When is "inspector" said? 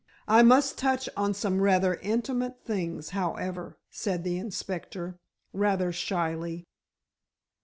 4.39-5.19